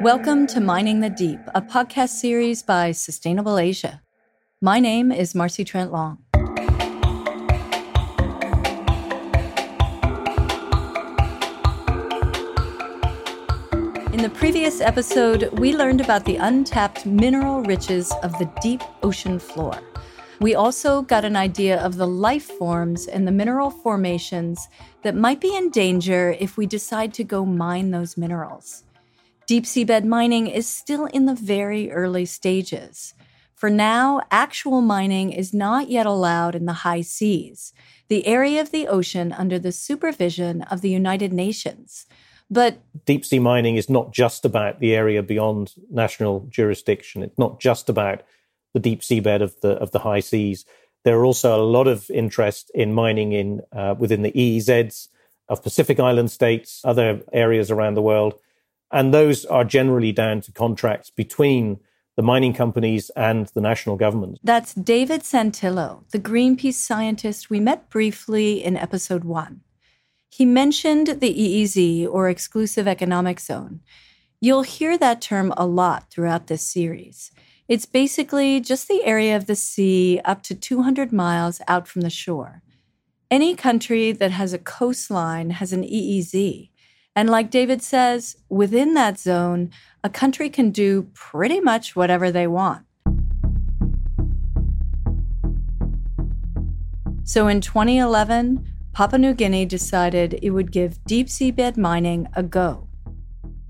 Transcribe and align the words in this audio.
Welcome 0.00 0.46
to 0.48 0.60
Mining 0.60 1.00
the 1.00 1.10
Deep, 1.10 1.40
a 1.56 1.60
podcast 1.60 2.10
series 2.10 2.62
by 2.62 2.92
Sustainable 2.92 3.58
Asia. 3.58 4.00
My 4.60 4.78
name 4.78 5.10
is 5.10 5.34
Marcy 5.34 5.64
Trent 5.64 5.90
Long. 5.90 6.18
In 14.12 14.22
the 14.22 14.30
previous 14.32 14.80
episode, 14.80 15.50
we 15.58 15.74
learned 15.74 16.00
about 16.00 16.24
the 16.24 16.36
untapped 16.36 17.04
mineral 17.04 17.62
riches 17.62 18.12
of 18.22 18.30
the 18.38 18.48
deep 18.62 18.82
ocean 19.02 19.40
floor. 19.40 19.76
We 20.40 20.54
also 20.54 21.02
got 21.02 21.24
an 21.24 21.34
idea 21.34 21.76
of 21.82 21.96
the 21.96 22.06
life 22.06 22.46
forms 22.46 23.08
and 23.08 23.26
the 23.26 23.32
mineral 23.32 23.72
formations 23.72 24.68
that 25.02 25.16
might 25.16 25.40
be 25.40 25.56
in 25.56 25.70
danger 25.70 26.36
if 26.38 26.56
we 26.56 26.66
decide 26.66 27.12
to 27.14 27.24
go 27.24 27.44
mine 27.44 27.90
those 27.90 28.16
minerals. 28.16 28.84
Deep 29.48 29.64
seabed 29.64 30.04
mining 30.04 30.46
is 30.46 30.68
still 30.68 31.06
in 31.06 31.24
the 31.24 31.34
very 31.34 31.90
early 31.90 32.26
stages. 32.26 33.14
For 33.54 33.70
now, 33.70 34.20
actual 34.30 34.82
mining 34.82 35.32
is 35.32 35.54
not 35.54 35.88
yet 35.88 36.04
allowed 36.04 36.54
in 36.54 36.66
the 36.66 36.84
high 36.84 37.00
seas, 37.00 37.72
the 38.08 38.26
area 38.26 38.60
of 38.60 38.72
the 38.72 38.86
ocean 38.86 39.32
under 39.32 39.58
the 39.58 39.72
supervision 39.72 40.60
of 40.64 40.82
the 40.82 40.90
United 40.90 41.32
Nations. 41.32 42.04
But 42.50 42.82
deep 43.06 43.24
sea 43.24 43.38
mining 43.38 43.76
is 43.76 43.88
not 43.88 44.12
just 44.12 44.44
about 44.44 44.80
the 44.80 44.94
area 44.94 45.22
beyond 45.22 45.72
national 45.90 46.46
jurisdiction. 46.50 47.22
It's 47.22 47.38
not 47.38 47.58
just 47.58 47.88
about 47.88 48.24
the 48.74 48.80
deep 48.80 49.00
seabed 49.00 49.40
of 49.40 49.58
the 49.62 49.70
of 49.78 49.92
the 49.92 50.00
high 50.00 50.20
seas. 50.20 50.66
There 51.04 51.18
are 51.18 51.24
also 51.24 51.58
a 51.58 51.64
lot 51.64 51.88
of 51.88 52.10
interest 52.10 52.70
in 52.74 52.92
mining 52.92 53.32
in 53.32 53.62
uh, 53.72 53.94
within 53.98 54.20
the 54.20 54.32
EEZs 54.32 55.08
of 55.48 55.62
Pacific 55.62 55.98
Island 55.98 56.30
states, 56.30 56.82
other 56.84 57.22
areas 57.32 57.70
around 57.70 57.94
the 57.94 58.02
world, 58.02 58.34
and 58.90 59.12
those 59.12 59.44
are 59.44 59.64
generally 59.64 60.12
down 60.12 60.40
to 60.42 60.52
contracts 60.52 61.10
between 61.10 61.80
the 62.16 62.22
mining 62.22 62.52
companies 62.52 63.10
and 63.10 63.46
the 63.54 63.60
national 63.60 63.96
government. 63.96 64.38
That's 64.42 64.74
David 64.74 65.22
Santillo, 65.22 66.08
the 66.10 66.18
Greenpeace 66.18 66.74
scientist 66.74 67.48
we 67.48 67.60
met 67.60 67.90
briefly 67.90 68.64
in 68.64 68.76
episode 68.76 69.24
one. 69.24 69.60
He 70.28 70.44
mentioned 70.44 71.20
the 71.20 71.32
EEZ, 71.32 72.08
or 72.08 72.28
Exclusive 72.28 72.86
Economic 72.86 73.40
Zone. 73.40 73.80
You'll 74.40 74.62
hear 74.62 74.98
that 74.98 75.20
term 75.20 75.52
a 75.56 75.66
lot 75.66 76.10
throughout 76.10 76.48
this 76.48 76.62
series. 76.62 77.30
It's 77.68 77.86
basically 77.86 78.60
just 78.60 78.88
the 78.88 79.04
area 79.04 79.36
of 79.36 79.46
the 79.46 79.56
sea 79.56 80.20
up 80.24 80.42
to 80.44 80.54
200 80.54 81.12
miles 81.12 81.60
out 81.68 81.86
from 81.86 82.02
the 82.02 82.10
shore. 82.10 82.62
Any 83.30 83.54
country 83.54 84.12
that 84.12 84.30
has 84.30 84.52
a 84.52 84.58
coastline 84.58 85.50
has 85.50 85.72
an 85.72 85.82
EEZ. 85.82 86.70
And 87.18 87.28
like 87.28 87.50
David 87.50 87.82
says, 87.82 88.36
within 88.48 88.94
that 88.94 89.18
zone, 89.18 89.70
a 90.04 90.08
country 90.08 90.48
can 90.48 90.70
do 90.70 91.08
pretty 91.14 91.58
much 91.58 91.96
whatever 91.96 92.30
they 92.30 92.46
want. 92.46 92.86
So 97.24 97.48
in 97.48 97.60
2011, 97.60 98.64
Papua 98.92 99.18
New 99.18 99.34
Guinea 99.34 99.66
decided 99.66 100.38
it 100.40 100.50
would 100.50 100.70
give 100.70 101.04
deep 101.06 101.26
seabed 101.26 101.76
mining 101.76 102.28
a 102.36 102.44
go. 102.44 102.86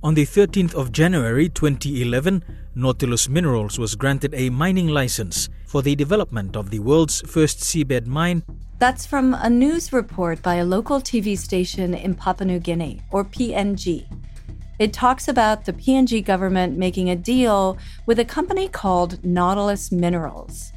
On 0.03 0.13
the 0.13 0.27
13th 0.27 0.75
of 0.75 0.93
January 0.93 1.49
2011, 1.49 2.45
Nautilus 2.75 3.31
Minerals 3.31 3.79
was 3.79 3.95
granted 3.95 4.35
a 4.35 4.51
mining 4.51 4.89
license 4.89 5.49
for 5.65 5.81
the 5.81 5.97
development 5.97 6.55
of 6.55 6.69
the 6.69 6.81
world's 6.81 7.23
first 7.23 7.61
seabed 7.61 8.07
mine. 8.07 8.43
That's 8.79 9.05
from 9.05 9.35
a 9.35 9.51
news 9.51 9.93
report 9.93 10.41
by 10.41 10.55
a 10.55 10.65
local 10.65 11.01
TV 11.01 11.37
station 11.37 11.95
in 11.95 12.15
Papua 12.15 12.47
New 12.47 12.61
Guinea, 12.61 13.03
or 13.11 13.25
PNG. 13.25 14.07
It 14.79 14.93
talks 14.93 15.27
about 15.27 15.65
the 15.65 15.73
PNG 15.73 16.25
government 16.25 16.79
making 16.79 17.11
a 17.11 17.17
deal 17.17 17.77
with 18.07 18.21
a 18.21 18.25
company 18.25 18.69
called 18.69 19.25
Nautilus 19.25 19.91
Minerals. 19.91 20.73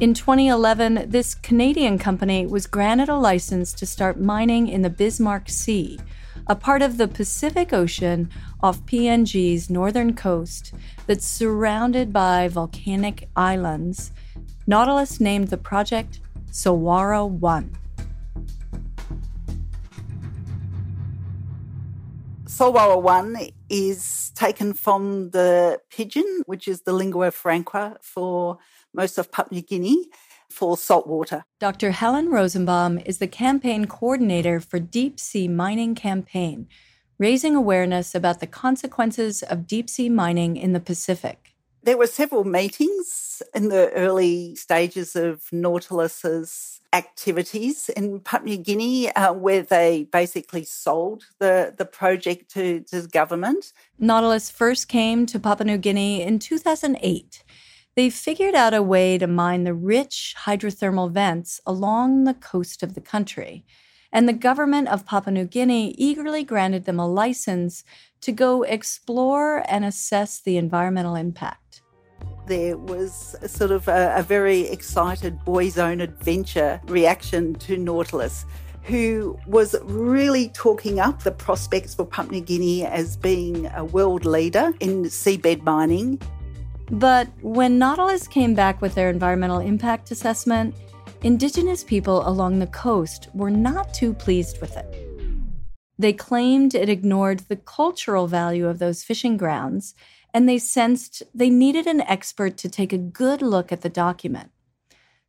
In 0.00 0.12
2011, 0.12 1.06
this 1.08 1.34
Canadian 1.34 1.98
company 1.98 2.44
was 2.44 2.66
granted 2.66 3.08
a 3.08 3.16
license 3.16 3.72
to 3.72 3.86
start 3.86 4.20
mining 4.20 4.68
in 4.68 4.82
the 4.82 4.90
Bismarck 4.90 5.48
Sea, 5.48 5.98
a 6.46 6.54
part 6.54 6.82
of 6.82 6.98
the 6.98 7.08
Pacific 7.08 7.72
Ocean 7.72 8.28
off 8.62 8.84
PNG's 8.84 9.70
northern 9.70 10.14
coast 10.14 10.74
that's 11.06 11.24
surrounded 11.24 12.12
by 12.12 12.48
volcanic 12.48 13.30
islands, 13.34 14.12
Nautilus 14.66 15.20
named 15.20 15.48
the 15.48 15.56
project 15.56 16.20
Solwara 16.50 17.30
1. 17.30 17.76
Solwara 22.46 23.00
1 23.00 23.50
is 23.68 24.32
taken 24.34 24.72
from 24.72 25.30
the 25.30 25.78
pidgin, 25.90 26.42
which 26.46 26.66
is 26.66 26.82
the 26.82 26.92
lingua 26.92 27.30
franca 27.30 27.96
for 28.02 28.58
most 28.92 29.16
of 29.16 29.30
Papua 29.30 29.60
New 29.60 29.62
Guinea 29.62 30.06
for 30.50 30.76
salt 30.76 31.06
water. 31.06 31.44
Dr. 31.60 31.92
Helen 31.92 32.30
Rosenbaum 32.30 32.98
is 33.06 33.18
the 33.18 33.28
campaign 33.28 33.86
coordinator 33.86 34.58
for 34.58 34.80
Deep 34.80 35.20
Sea 35.20 35.46
Mining 35.46 35.94
Campaign, 35.94 36.66
raising 37.16 37.54
awareness 37.54 38.12
about 38.12 38.40
the 38.40 38.48
consequences 38.48 39.44
of 39.44 39.68
deep 39.68 39.88
sea 39.88 40.08
mining 40.08 40.56
in 40.56 40.72
the 40.72 40.80
Pacific. 40.80 41.54
There 41.84 41.96
were 41.96 42.08
several 42.08 42.42
meetings 42.42 43.29
in 43.54 43.68
the 43.68 43.90
early 43.92 44.54
stages 44.56 45.16
of 45.16 45.42
Nautilus's 45.52 46.80
activities 46.92 47.88
in 47.90 48.20
Papua 48.20 48.56
New 48.56 48.62
Guinea 48.62 49.12
uh, 49.12 49.32
where 49.32 49.62
they 49.62 50.08
basically 50.10 50.64
sold 50.64 51.24
the, 51.38 51.74
the 51.76 51.84
project 51.84 52.50
to, 52.52 52.84
the 52.90 53.08
government. 53.12 53.72
Nautilus 53.98 54.50
first 54.50 54.88
came 54.88 55.26
to 55.26 55.38
Papua 55.38 55.66
New 55.66 55.78
Guinea 55.78 56.22
in 56.22 56.38
2008 56.38 57.44
They've 57.96 58.14
figured 58.14 58.54
out 58.54 58.72
a 58.72 58.82
way 58.82 59.18
to 59.18 59.26
mine 59.26 59.64
the 59.64 59.74
rich 59.74 60.34
hydrothermal 60.44 61.10
vents 61.10 61.60
along 61.66 62.24
the 62.24 62.34
coast 62.34 62.82
of 62.82 62.94
the 62.94 63.00
country. 63.00 63.64
And 64.12 64.28
the 64.28 64.32
government 64.32 64.88
of 64.88 65.06
Papua 65.06 65.32
New 65.32 65.44
Guinea 65.44 65.94
eagerly 65.98 66.44
granted 66.44 66.84
them 66.84 66.98
a 66.98 67.06
license 67.06 67.84
to 68.22 68.32
go 68.32 68.62
explore 68.62 69.64
and 69.68 69.84
assess 69.84 70.40
the 70.40 70.56
environmental 70.56 71.14
impact. 71.14 71.82
There 72.46 72.76
was 72.76 73.36
sort 73.46 73.70
of 73.70 73.88
a, 73.88 74.14
a 74.16 74.22
very 74.22 74.62
excited 74.62 75.44
boy's 75.44 75.78
own 75.78 76.00
adventure 76.00 76.80
reaction 76.86 77.54
to 77.56 77.76
Nautilus 77.76 78.44
who 78.82 79.38
was 79.46 79.76
really 79.84 80.48
talking 80.48 80.98
up 80.98 81.22
the 81.22 81.30
prospects 81.30 81.94
for 81.94 82.06
Papua 82.06 82.40
New 82.40 82.40
Guinea 82.40 82.84
as 82.86 83.16
being 83.16 83.66
a 83.74 83.84
world 83.84 84.24
leader 84.24 84.72
in 84.80 85.04
seabed 85.04 85.62
mining. 85.62 86.20
But 86.90 87.28
when 87.42 87.78
Nautilus 87.78 88.26
came 88.26 88.54
back 88.54 88.80
with 88.80 88.94
their 88.94 89.10
environmental 89.10 89.60
impact 89.60 90.10
assessment, 90.10 90.74
Indigenous 91.22 91.84
people 91.84 92.26
along 92.26 92.58
the 92.58 92.66
coast 92.66 93.28
were 93.34 93.50
not 93.50 93.92
too 93.92 94.14
pleased 94.14 94.58
with 94.58 94.74
it. 94.76 94.86
They 95.98 96.14
claimed 96.14 96.74
it 96.74 96.88
ignored 96.88 97.40
the 97.40 97.56
cultural 97.56 98.26
value 98.26 98.66
of 98.66 98.78
those 98.78 99.04
fishing 99.04 99.36
grounds, 99.36 99.94
and 100.32 100.48
they 100.48 100.58
sensed 100.58 101.22
they 101.34 101.50
needed 101.50 101.86
an 101.86 102.00
expert 102.02 102.56
to 102.58 102.68
take 102.68 102.92
a 102.92 102.98
good 102.98 103.42
look 103.42 103.72
at 103.72 103.82
the 103.82 103.88
document. 103.88 104.50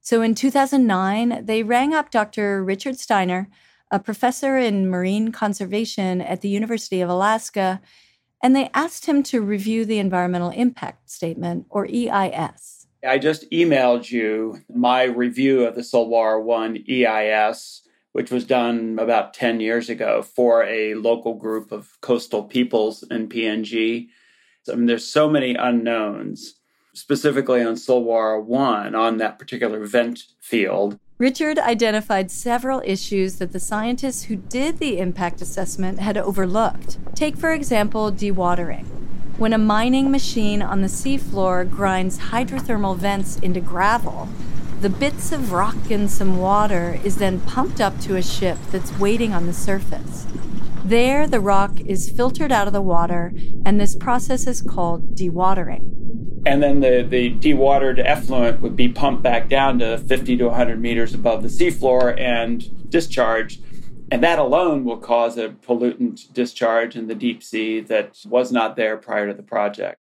So 0.02 0.22
in 0.22 0.34
2009, 0.34 1.46
they 1.46 1.64
rang 1.64 1.94
up 1.94 2.10
Dr. 2.10 2.64
Richard 2.64 2.98
Steiner, 2.98 3.50
a 3.92 4.00
professor 4.00 4.58
in 4.58 4.90
marine 4.90 5.32
conservation 5.32 6.22
at 6.22 6.42
the 6.42 6.50
University 6.50 7.02
of 7.02 7.10
Alaska, 7.10 7.82
and 8.42 8.56
they 8.56 8.70
asked 8.74 9.06
him 9.06 9.22
to 9.24 9.42
review 9.42 9.86
the 9.86 10.00
environmental 10.00 10.50
impact 10.50 11.10
statement, 11.12 11.68
or 11.70 11.86
EIS. 11.86 12.88
I 13.08 13.18
just 13.18 13.50
emailed 13.52 14.10
you 14.10 14.60
my 14.74 15.04
review 15.04 15.66
of 15.66 15.76
the 15.76 15.82
Solwara 15.82 16.42
1 16.42 16.86
EIS, 16.90 17.82
which 18.14 18.32
was 18.32 18.46
done 18.46 18.98
about 19.00 19.34
10 19.34 19.60
years 19.60 19.90
ago 19.90 20.22
for 20.22 20.64
a 20.64 20.96
local 20.96 21.36
group 21.36 21.72
of 21.72 21.90
coastal 22.02 22.44
peoples 22.44 23.04
in 23.04 23.30
PNG. 23.30 24.10
I 24.70 24.76
mean, 24.76 24.86
there's 24.86 25.08
so 25.08 25.30
many 25.30 25.56
unknowns, 25.56 26.56
specifically 26.94 27.62
on 27.62 27.76
Solwara 27.76 28.44
1 28.44 28.94
on 28.94 29.18
that 29.18 29.40
particular 29.40 29.86
vent 29.86 30.24
field. 30.40 31.00
Richard 31.18 31.60
identified 31.60 32.32
several 32.32 32.82
issues 32.86 33.36
that 33.36 33.52
the 33.54 33.60
scientists 33.60 34.24
who 34.24 34.36
did 34.36 34.80
the 34.80 35.00
impact 35.00 35.42
assessment 35.42 36.00
had 36.00 36.18
overlooked. 36.18 36.98
Take, 37.16 37.38
for 37.38 37.54
example, 37.54 38.12
dewatering. 38.12 38.86
When 39.38 39.54
a 39.54 39.58
mining 39.58 40.12
machine 40.12 40.62
on 40.62 40.82
the 40.82 40.88
seafloor 40.88 41.70
grinds 41.70 42.20
hydrothermal 42.20 42.98
vents 42.98 43.38
into 43.38 43.62
gravel, 43.62 44.30
the 44.82 44.90
bits 44.90 45.32
of 45.32 45.52
rock 45.52 45.90
and 45.90 46.10
some 46.10 46.38
water 46.38 47.00
is 47.04 47.18
then 47.18 47.40
pumped 47.42 47.80
up 47.80 48.00
to 48.02 48.16
a 48.16 48.24
ship 48.24 48.58
that's 48.72 48.98
waiting 48.98 49.34
on 49.34 49.46
the 49.46 49.54
surface. 49.54 50.26
There, 50.92 51.26
the 51.26 51.40
rock 51.40 51.80
is 51.80 52.10
filtered 52.10 52.52
out 52.52 52.68
of 52.68 52.74
the 52.74 52.82
water, 52.82 53.32
and 53.66 53.80
this 53.80 53.96
process 53.96 54.46
is 54.46 54.62
called 54.62 55.16
dewatering 55.16 55.88
and 56.46 56.62
then 56.62 56.82
the, 56.82 57.06
the 57.08 57.34
dewatered 57.36 58.04
effluent 58.04 58.60
would 58.62 58.76
be 58.76 58.90
pumped 58.90 59.24
back 59.24 59.48
down 59.48 59.80
to 59.80 60.00
50 60.00 60.36
to 60.38 60.48
100 60.48 60.82
meters 60.82 61.14
above 61.14 61.44
the 61.44 61.50
seafloor 61.50 62.20
and 62.20 62.90
discharged 62.90 63.64
And 64.12 64.22
that 64.22 64.38
alone 64.38 64.84
will 64.84 64.98
cause 64.98 65.38
a 65.38 65.50
pollutant 65.50 66.34
discharge 66.34 66.98
in 66.98 67.08
the 67.08 67.16
deep 67.16 67.42
sea 67.42 67.80
that 67.82 68.18
was 68.26 68.52
not 68.52 68.76
there 68.76 68.98
prior 68.98 69.28
to 69.28 69.34
the 69.34 69.44
project. 69.44 70.01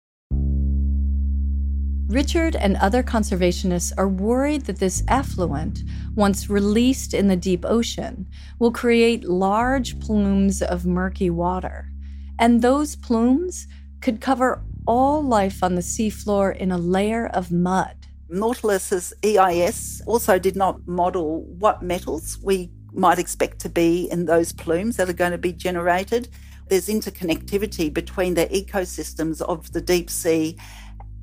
Richard 2.12 2.58
and 2.58 2.76
other 2.76 3.04
conservationists 3.04 3.94
are 3.98 4.10
worried 4.10 4.66
that 4.66 4.80
this 4.80 5.02
effluent, 5.08 5.84
once 6.14 6.50
released 6.50 7.14
in 7.14 7.28
the 7.30 7.38
deep 7.38 7.64
ocean, 7.64 8.28
will 8.60 8.72
create 8.72 9.24
large 9.24 9.98
plumes 10.02 10.62
of 10.62 10.86
murky 10.86 11.30
water. 11.30 11.90
And 12.38 12.62
those 12.62 12.98
plumes 12.98 13.66
could 14.02 14.20
cover 14.20 14.62
all 14.86 15.24
life 15.24 15.64
on 15.64 15.76
the 15.76 15.82
seafloor 15.82 16.54
in 16.58 16.70
a 16.74 16.78
layer 16.78 17.28
of 17.28 17.50
mud. 17.50 17.96
Nautilus's 18.28 19.14
EIS 19.24 20.02
also 20.06 20.38
did 20.38 20.58
not 20.58 20.86
model 20.86 21.44
what 21.60 21.82
metals 21.82 22.38
we 22.44 22.72
might 22.92 23.20
expect 23.20 23.60
to 23.60 23.70
be 23.70 24.10
in 24.12 24.26
those 24.26 24.52
plumes 24.52 24.98
that 24.98 25.08
are 25.08 25.14
going 25.14 25.32
to 25.32 25.38
be 25.38 25.54
generated. 25.54 26.28
There's 26.68 26.88
interconnectivity 26.88 27.94
between 27.94 28.34
the 28.34 28.48
ecosystems 28.48 29.42
of 29.42 29.72
the 29.72 29.82
deep 29.82 30.10
sea 30.10 30.58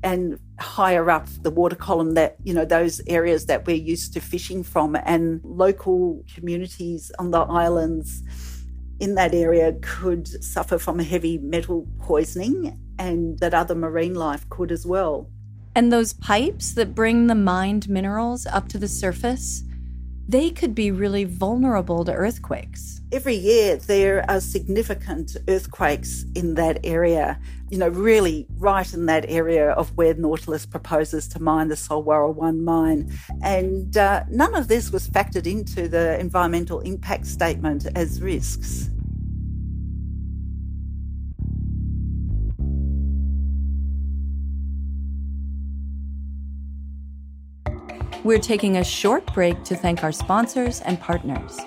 and 0.03 0.39
higher 0.59 1.09
up 1.09 1.27
the 1.41 1.51
water 1.51 1.75
column 1.75 2.13
that 2.13 2.35
you 2.43 2.53
know 2.53 2.65
those 2.65 3.01
areas 3.07 3.45
that 3.45 3.65
we're 3.65 3.75
used 3.75 4.13
to 4.13 4.19
fishing 4.19 4.63
from 4.63 4.95
and 5.05 5.41
local 5.43 6.23
communities 6.33 7.11
on 7.17 7.31
the 7.31 7.39
islands 7.39 8.23
in 8.99 9.15
that 9.15 9.33
area 9.33 9.73
could 9.81 10.27
suffer 10.43 10.77
from 10.77 10.99
heavy 10.99 11.37
metal 11.37 11.87
poisoning 11.99 12.77
and 12.97 13.39
that 13.39 13.53
other 13.53 13.75
marine 13.75 14.13
life 14.13 14.47
could 14.49 14.71
as 14.71 14.85
well. 14.85 15.29
And 15.73 15.93
those 15.93 16.13
pipes 16.13 16.73
that 16.73 16.93
bring 16.93 17.27
the 17.27 17.35
mined 17.35 17.87
minerals 17.87 18.45
up 18.45 18.67
to 18.69 18.77
the 18.77 18.87
surface 18.87 19.63
they 20.29 20.51
could 20.51 20.75
be 20.75 20.91
really 20.91 21.23
vulnerable 21.23 22.05
to 22.05 22.13
earthquakes. 22.13 23.01
Every 23.11 23.33
year, 23.33 23.77
there 23.77 24.23
are 24.29 24.39
significant 24.39 25.35
earthquakes 25.47 26.23
in 26.35 26.53
that 26.53 26.79
area, 26.83 27.39
you 27.71 27.79
know, 27.79 27.87
really 27.87 28.45
right 28.59 28.93
in 28.93 29.07
that 29.07 29.25
area 29.27 29.71
of 29.71 29.97
where 29.97 30.13
Nautilus 30.13 30.67
proposes 30.67 31.27
to 31.29 31.41
mine 31.41 31.69
the 31.69 31.75
Solwara 31.75 32.31
1 32.31 32.63
mine. 32.63 33.11
And 33.41 33.97
uh, 33.97 34.25
none 34.29 34.53
of 34.53 34.67
this 34.67 34.91
was 34.91 35.09
factored 35.09 35.47
into 35.47 35.87
the 35.87 36.19
environmental 36.19 36.81
impact 36.81 37.25
statement 37.25 37.87
as 37.95 38.21
risks. 38.21 38.91
We're 48.25 48.39
taking 48.39 48.75
a 48.75 48.83
short 48.83 49.33
break 49.33 49.63
to 49.63 49.77
thank 49.77 50.03
our 50.03 50.11
sponsors 50.11 50.81
and 50.81 50.99
partners. 50.99 51.57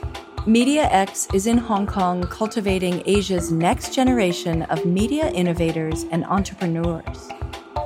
MediaX 0.41 1.35
is 1.35 1.47
in 1.47 1.57
Hong 1.57 1.87
Kong 1.87 2.25
cultivating 2.25 3.03
Asia's 3.07 3.51
next 3.51 3.95
generation 3.95 4.65
of 4.65 4.85
media 4.85 5.31
innovators 5.31 6.05
and 6.11 6.27
entrepreneurs. 6.27 7.31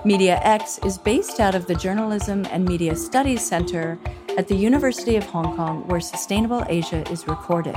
MediaX 0.04 0.84
is 0.84 0.98
based 0.98 1.38
out 1.38 1.54
of 1.54 1.66
the 1.66 1.76
Journalism 1.76 2.44
and 2.50 2.64
Media 2.64 2.96
Studies 2.96 3.46
Center 3.46 4.00
at 4.36 4.48
the 4.48 4.56
University 4.56 5.14
of 5.14 5.24
Hong 5.26 5.54
Kong, 5.54 5.86
where 5.86 6.00
Sustainable 6.00 6.64
Asia 6.69 7.08
is 7.08 7.28
recorded. 7.28 7.76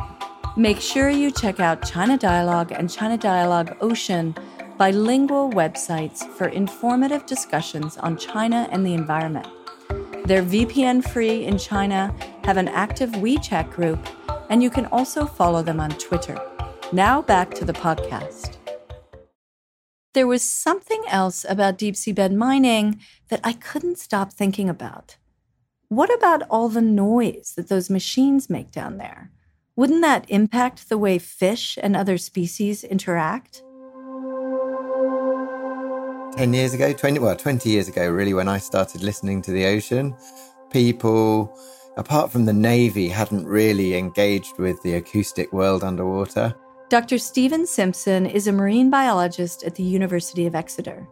Make 0.57 0.81
sure 0.81 1.11
you 1.11 1.29
check 1.29 1.59
out 1.59 1.87
China 1.87 2.17
Dialogue 2.17 2.71
and 2.71 2.89
China 2.89 3.15
Dialogue 3.15 3.77
Ocean 3.79 4.33
bilingual 4.79 5.51
websites 5.51 6.27
for 6.33 6.47
informative 6.47 7.27
discussions 7.27 7.95
on 7.97 8.17
China 8.17 8.67
and 8.71 8.83
the 8.83 8.95
environment. 8.95 9.47
They're 10.29 10.43
VPN 10.43 11.03
free 11.09 11.43
in 11.43 11.57
China, 11.57 12.15
have 12.43 12.57
an 12.57 12.67
active 12.67 13.09
WeChat 13.13 13.71
group, 13.71 13.97
and 14.51 14.61
you 14.61 14.69
can 14.69 14.85
also 14.85 15.25
follow 15.25 15.63
them 15.63 15.79
on 15.79 15.89
Twitter. 15.97 16.39
Now 16.93 17.23
back 17.23 17.49
to 17.55 17.65
the 17.65 17.73
podcast. 17.73 18.57
There 20.13 20.27
was 20.27 20.43
something 20.43 21.03
else 21.07 21.47
about 21.49 21.79
deep 21.79 21.95
sea 21.95 22.11
bed 22.11 22.31
mining 22.31 22.99
that 23.29 23.39
I 23.43 23.53
couldn't 23.53 23.97
stop 23.97 24.31
thinking 24.31 24.69
about. 24.69 25.17
What 25.87 26.13
about 26.13 26.43
all 26.47 26.69
the 26.69 26.79
noise 26.79 27.53
that 27.57 27.69
those 27.69 27.89
machines 27.89 28.51
make 28.51 28.69
down 28.69 28.97
there? 28.97 29.31
Wouldn't 29.75 30.01
that 30.01 30.29
impact 30.29 30.89
the 30.89 30.99
way 30.99 31.17
fish 31.17 31.75
and 31.81 31.95
other 31.95 32.19
species 32.19 32.83
interact? 32.83 33.63
10 36.39 36.53
years 36.53 36.73
ago, 36.73 36.93
20, 36.93 37.19
well, 37.19 37.35
20 37.35 37.69
years 37.69 37.89
ago, 37.89 38.09
really, 38.09 38.33
when 38.33 38.47
I 38.47 38.59
started 38.59 39.03
listening 39.03 39.41
to 39.41 39.51
the 39.51 39.65
ocean, 39.65 40.15
people, 40.71 41.53
apart 41.97 42.31
from 42.31 42.45
the 42.45 42.53
Navy, 42.53 43.09
hadn't 43.09 43.45
really 43.45 43.97
engaged 43.97 44.57
with 44.57 44.81
the 44.81 44.93
acoustic 44.93 45.51
world 45.51 45.83
underwater. 45.83 46.55
Dr. 46.87 47.17
Stephen 47.17 47.67
Simpson 47.67 48.25
is 48.25 48.47
a 48.47 48.53
marine 48.53 48.89
biologist 48.89 49.63
at 49.63 49.75
the 49.75 49.83
University 49.83 50.45
of 50.45 50.55
Exeter. 50.55 51.05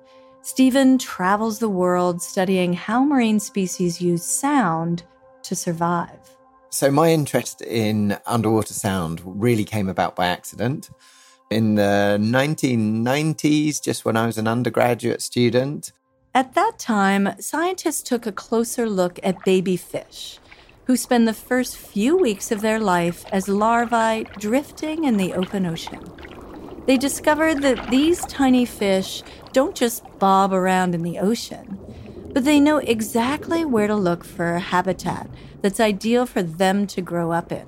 Stephen 0.44 0.98
travels 0.98 1.60
the 1.60 1.68
world 1.68 2.22
studying 2.22 2.72
how 2.72 3.04
marine 3.04 3.42
species 3.42 4.00
use 4.00 4.24
sound 4.24 5.04
to 5.44 5.58
survive. 5.58 6.38
So, 6.70 6.90
my 6.90 7.12
interest 7.12 7.62
in 7.62 8.18
underwater 8.28 8.74
sound 8.74 9.22
really 9.26 9.66
came 9.66 9.90
about 9.90 10.16
by 10.16 10.28
accident 10.28 10.90
in 11.50 11.76
the 11.76 12.18
1990s, 12.20 13.82
just 13.82 14.06
when 14.06 14.18
I 14.18 14.26
was 14.26 14.38
an 14.38 14.48
undergraduate 14.48 15.22
student. 15.22 15.92
At 16.34 16.54
that 16.54 16.78
time, 16.78 17.40
scientists 17.40 18.02
took 18.04 18.26
a 18.26 18.32
closer 18.32 18.90
look 18.90 19.20
at 19.24 19.44
baby 19.44 19.78
fish, 19.78 20.40
who 20.86 20.96
spend 20.96 21.28
the 21.28 21.34
first 21.34 21.78
few 21.78 22.18
weeks 22.18 22.52
of 22.52 22.62
their 22.62 22.80
life 22.80 23.26
as 23.32 23.48
larvae 23.48 24.26
drifting 24.38 25.04
in 25.04 25.18
the 25.18 25.34
open 25.34 25.66
ocean. 25.66 26.02
They 26.86 26.98
discovered 26.98 27.62
that 27.64 27.90
these 27.90 28.22
tiny 28.22 28.66
fish 28.66 29.24
don't 29.52 29.76
just 29.76 30.04
bob 30.20 30.54
around 30.54 30.96
in 30.96 31.04
the 31.04 31.20
ocean, 31.20 31.80
but 32.34 32.46
they 32.46 32.60
know 32.60 32.78
exactly 32.78 33.66
where 33.66 33.88
to 33.88 33.96
look 33.96 34.24
for 34.24 34.54
a 34.54 34.60
habitat 34.60 35.28
that's 35.62 35.80
ideal 35.80 36.26
for 36.26 36.44
them 36.44 36.88
to 36.88 37.02
grow 37.02 37.32
up 37.32 37.52
in. 37.52 37.68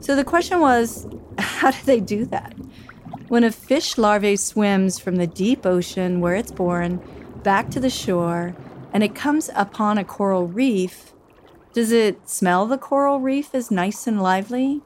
So 0.00 0.16
the 0.16 0.24
question 0.24 0.60
was 0.60 1.06
how 1.38 1.70
do 1.70 1.78
they 1.84 2.00
do 2.00 2.24
that? 2.26 2.54
When 3.28 3.44
a 3.44 3.52
fish 3.52 3.98
larvae 3.98 4.36
swims 4.36 4.98
from 4.98 5.16
the 5.16 5.26
deep 5.26 5.66
ocean 5.66 6.20
where 6.20 6.34
it's 6.34 6.50
born 6.50 7.02
back 7.42 7.70
to 7.72 7.80
the 7.80 7.90
shore 7.90 8.56
and 8.90 9.02
it 9.02 9.14
comes 9.14 9.50
upon 9.54 9.98
a 9.98 10.04
coral 10.04 10.46
reef, 10.46 11.12
does 11.74 11.92
it 11.92 12.26
smell 12.26 12.64
the 12.66 12.78
coral 12.78 13.20
reef 13.20 13.54
as 13.54 13.70
nice 13.70 14.06
and 14.06 14.22
lively? 14.22 14.80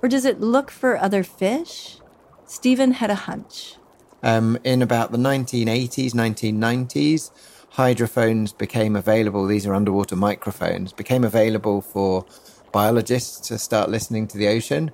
Or 0.00 0.08
does 0.08 0.24
it 0.24 0.40
look 0.40 0.70
for 0.70 0.96
other 0.96 1.24
fish? 1.24 1.98
Stephen 2.46 2.92
had 2.92 3.10
a 3.10 3.16
hunch. 3.16 3.74
Um, 4.22 4.58
in 4.62 4.80
about 4.80 5.10
the 5.10 5.18
1980s, 5.18 6.12
1990s, 6.12 7.32
hydrophones 7.70 8.52
became 8.52 8.94
available. 8.94 9.44
These 9.44 9.66
are 9.66 9.74
underwater 9.74 10.14
microphones, 10.14 10.92
became 10.92 11.24
available 11.24 11.80
for 11.80 12.26
biologists 12.70 13.48
to 13.48 13.58
start 13.58 13.90
listening 13.90 14.28
to 14.28 14.38
the 14.38 14.46
ocean. 14.46 14.92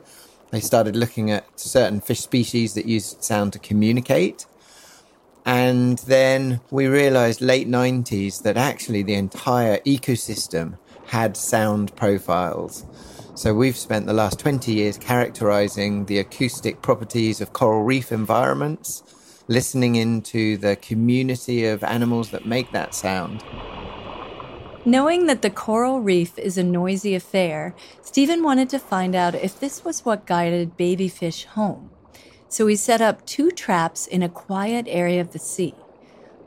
They 0.54 0.60
started 0.60 0.94
looking 0.94 1.32
at 1.32 1.58
certain 1.58 2.00
fish 2.00 2.20
species 2.20 2.74
that 2.74 2.86
use 2.86 3.16
sound 3.18 3.52
to 3.54 3.58
communicate. 3.58 4.46
And 5.44 5.98
then 5.98 6.60
we 6.70 6.86
realized 6.86 7.40
late 7.40 7.66
90s 7.66 8.44
that 8.44 8.56
actually 8.56 9.02
the 9.02 9.14
entire 9.14 9.78
ecosystem 9.78 10.78
had 11.06 11.36
sound 11.36 11.96
profiles. 11.96 12.86
So 13.34 13.52
we've 13.52 13.76
spent 13.76 14.06
the 14.06 14.12
last 14.12 14.38
20 14.38 14.72
years 14.72 14.96
characterizing 14.96 16.04
the 16.04 16.20
acoustic 16.20 16.82
properties 16.82 17.40
of 17.40 17.52
coral 17.52 17.82
reef 17.82 18.12
environments, 18.12 19.02
listening 19.48 19.96
into 19.96 20.56
the 20.56 20.76
community 20.76 21.66
of 21.66 21.82
animals 21.82 22.30
that 22.30 22.46
make 22.46 22.70
that 22.70 22.94
sound. 22.94 23.42
Knowing 24.86 25.24
that 25.24 25.40
the 25.40 25.48
coral 25.48 26.00
reef 26.00 26.38
is 26.38 26.58
a 26.58 26.62
noisy 26.62 27.14
affair, 27.14 27.74
Stephen 28.02 28.42
wanted 28.42 28.68
to 28.68 28.78
find 28.78 29.14
out 29.14 29.34
if 29.34 29.58
this 29.58 29.82
was 29.82 30.04
what 30.04 30.26
guided 30.26 30.76
baby 30.76 31.08
fish 31.08 31.46
home. 31.46 31.88
So 32.50 32.66
he 32.66 32.76
set 32.76 33.00
up 33.00 33.24
two 33.24 33.50
traps 33.50 34.06
in 34.06 34.22
a 34.22 34.28
quiet 34.28 34.84
area 34.86 35.22
of 35.22 35.32
the 35.32 35.38
sea. 35.38 35.74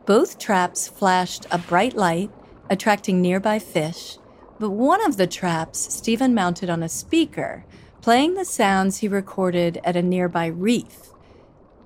Both 0.05 0.37
traps 0.37 0.87
flashed 0.87 1.47
a 1.49 1.57
bright 1.57 1.95
light, 1.95 2.29
attracting 2.69 3.21
nearby 3.21 3.57
fish, 3.57 4.19
but 4.59 4.69
one 4.69 5.03
of 5.03 5.17
the 5.17 5.27
traps 5.27 5.91
Stephen 5.93 6.35
mounted 6.35 6.69
on 6.69 6.83
a 6.83 6.89
speaker, 6.89 7.65
playing 8.01 8.35
the 8.35 8.45
sounds 8.45 8.97
he 8.97 9.07
recorded 9.07 9.81
at 9.83 9.95
a 9.95 10.03
nearby 10.03 10.45
reef. 10.45 11.09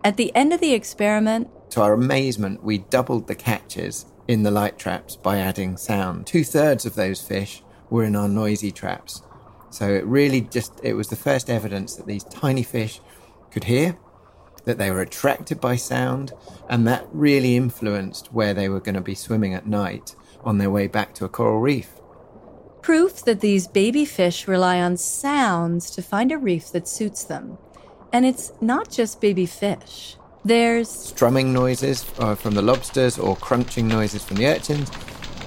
At 0.03 0.17
the 0.17 0.35
end 0.35 0.51
of 0.51 0.59
the 0.59 0.73
experiment, 0.73 1.49
to 1.71 1.81
our 1.81 1.93
amazement, 1.93 2.61
we 2.61 2.79
doubled 2.79 3.27
the 3.27 3.35
catches 3.35 4.05
in 4.31 4.43
the 4.43 4.51
light 4.51 4.79
traps 4.79 5.17
by 5.17 5.39
adding 5.39 5.75
sound. 5.75 6.25
Two 6.25 6.45
thirds 6.45 6.85
of 6.85 6.95
those 6.95 7.19
fish 7.21 7.63
were 7.89 8.05
in 8.05 8.15
our 8.15 8.29
noisy 8.29 8.71
traps. 8.71 9.23
So 9.71 9.89
it 9.89 10.05
really 10.05 10.39
just, 10.39 10.79
it 10.83 10.93
was 10.93 11.09
the 11.09 11.17
first 11.17 11.49
evidence 11.49 11.95
that 11.95 12.07
these 12.07 12.23
tiny 12.23 12.63
fish 12.63 13.01
could 13.51 13.65
hear, 13.65 13.97
that 14.63 14.77
they 14.77 14.89
were 14.89 15.01
attracted 15.01 15.59
by 15.59 15.75
sound, 15.75 16.31
and 16.69 16.87
that 16.87 17.05
really 17.11 17.57
influenced 17.57 18.31
where 18.31 18.53
they 18.53 18.69
were 18.69 18.79
going 18.79 18.95
to 18.95 19.01
be 19.01 19.15
swimming 19.15 19.53
at 19.53 19.67
night 19.67 20.15
on 20.45 20.59
their 20.59 20.71
way 20.71 20.87
back 20.87 21.13
to 21.15 21.25
a 21.25 21.29
coral 21.29 21.59
reef. 21.59 21.89
Proof 22.81 23.25
that 23.25 23.41
these 23.41 23.67
baby 23.67 24.05
fish 24.05 24.47
rely 24.47 24.79
on 24.79 24.95
sounds 24.95 25.91
to 25.91 26.01
find 26.01 26.31
a 26.31 26.37
reef 26.37 26.71
that 26.71 26.87
suits 26.87 27.25
them. 27.25 27.57
And 28.13 28.25
it's 28.25 28.53
not 28.61 28.89
just 28.89 29.19
baby 29.19 29.45
fish. 29.45 30.15
There's 30.43 30.89
strumming 30.89 31.53
noises 31.53 32.03
uh, 32.17 32.33
from 32.33 32.55
the 32.55 32.63
lobsters 32.63 33.19
or 33.19 33.35
crunching 33.35 33.87
noises 33.87 34.23
from 34.23 34.37
the 34.37 34.47
urchins. 34.47 34.89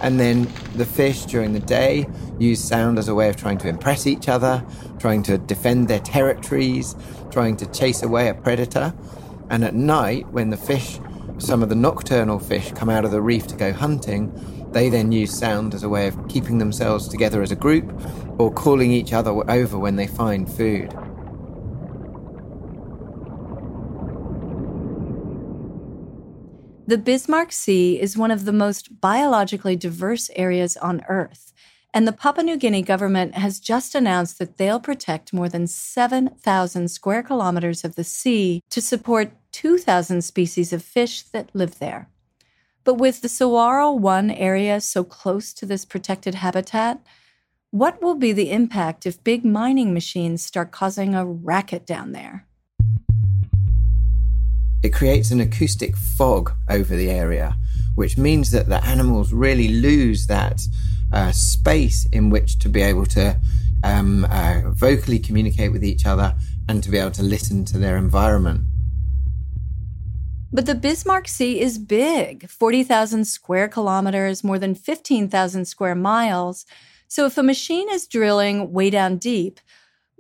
And 0.00 0.20
then 0.20 0.44
the 0.76 0.86
fish 0.86 1.24
during 1.24 1.52
the 1.52 1.58
day 1.58 2.06
use 2.38 2.62
sound 2.62 2.98
as 2.98 3.08
a 3.08 3.14
way 3.14 3.28
of 3.28 3.34
trying 3.34 3.58
to 3.58 3.68
impress 3.68 4.06
each 4.06 4.28
other, 4.28 4.64
trying 5.00 5.24
to 5.24 5.36
defend 5.36 5.88
their 5.88 5.98
territories, 5.98 6.94
trying 7.32 7.56
to 7.56 7.66
chase 7.72 8.04
away 8.04 8.28
a 8.28 8.34
predator. 8.34 8.94
And 9.50 9.64
at 9.64 9.74
night, 9.74 10.28
when 10.28 10.50
the 10.50 10.56
fish, 10.56 11.00
some 11.38 11.64
of 11.64 11.70
the 11.70 11.74
nocturnal 11.74 12.38
fish, 12.38 12.70
come 12.72 12.88
out 12.88 13.04
of 13.04 13.10
the 13.10 13.20
reef 13.20 13.48
to 13.48 13.56
go 13.56 13.72
hunting, 13.72 14.32
they 14.70 14.90
then 14.90 15.10
use 15.10 15.36
sound 15.36 15.74
as 15.74 15.82
a 15.82 15.88
way 15.88 16.06
of 16.06 16.28
keeping 16.28 16.58
themselves 16.58 17.08
together 17.08 17.42
as 17.42 17.50
a 17.50 17.56
group 17.56 17.92
or 18.38 18.52
calling 18.52 18.92
each 18.92 19.12
other 19.12 19.32
over 19.50 19.76
when 19.76 19.96
they 19.96 20.06
find 20.06 20.48
food. 20.48 20.96
The 26.86 26.98
Bismarck 26.98 27.50
Sea 27.50 27.98
is 27.98 28.18
one 28.18 28.30
of 28.30 28.44
the 28.44 28.52
most 28.52 29.00
biologically 29.00 29.74
diverse 29.74 30.28
areas 30.36 30.76
on 30.76 31.02
Earth, 31.08 31.54
and 31.94 32.06
the 32.06 32.12
Papua 32.12 32.44
New 32.44 32.58
Guinea 32.58 32.82
government 32.82 33.36
has 33.36 33.58
just 33.58 33.94
announced 33.94 34.38
that 34.38 34.58
they'll 34.58 34.80
protect 34.80 35.32
more 35.32 35.48
than 35.48 35.66
7,000 35.66 36.88
square 36.88 37.22
kilometers 37.22 37.84
of 37.84 37.94
the 37.94 38.04
sea 38.04 38.62
to 38.68 38.82
support 38.82 39.32
2,000 39.52 40.20
species 40.20 40.74
of 40.74 40.82
fish 40.82 41.22
that 41.22 41.48
live 41.54 41.78
there. 41.78 42.10
But 42.84 42.96
with 42.96 43.22
the 43.22 43.28
Solwara 43.28 43.98
1 43.98 44.30
area 44.32 44.78
so 44.78 45.04
close 45.04 45.54
to 45.54 45.64
this 45.64 45.86
protected 45.86 46.34
habitat, 46.34 47.00
what 47.70 48.02
will 48.02 48.14
be 48.14 48.32
the 48.32 48.50
impact 48.50 49.06
if 49.06 49.24
big 49.24 49.42
mining 49.42 49.94
machines 49.94 50.44
start 50.44 50.70
causing 50.70 51.14
a 51.14 51.24
racket 51.24 51.86
down 51.86 52.12
there? 52.12 52.46
It 54.84 54.92
creates 54.92 55.30
an 55.30 55.40
acoustic 55.40 55.96
fog 55.96 56.52
over 56.68 56.94
the 56.94 57.10
area, 57.10 57.56
which 57.94 58.18
means 58.18 58.50
that 58.50 58.68
the 58.68 58.84
animals 58.84 59.32
really 59.32 59.68
lose 59.68 60.26
that 60.26 60.60
uh, 61.10 61.32
space 61.32 62.04
in 62.12 62.28
which 62.28 62.58
to 62.58 62.68
be 62.68 62.82
able 62.82 63.06
to 63.06 63.34
um, 63.82 64.26
uh, 64.26 64.60
vocally 64.66 65.18
communicate 65.18 65.72
with 65.72 65.82
each 65.82 66.04
other 66.04 66.36
and 66.68 66.82
to 66.84 66.90
be 66.90 66.98
able 66.98 67.10
to 67.12 67.22
listen 67.22 67.64
to 67.64 67.78
their 67.78 67.96
environment. 67.96 68.60
But 70.52 70.66
the 70.66 70.74
Bismarck 70.74 71.28
Sea 71.28 71.60
is 71.60 71.78
big 71.78 72.46
40,000 72.50 73.24
square 73.24 73.68
kilometers, 73.68 74.44
more 74.44 74.58
than 74.58 74.74
15,000 74.74 75.64
square 75.64 75.94
miles. 75.94 76.66
So 77.08 77.24
if 77.24 77.38
a 77.38 77.42
machine 77.42 77.88
is 77.90 78.06
drilling 78.06 78.70
way 78.70 78.90
down 78.90 79.16
deep, 79.16 79.60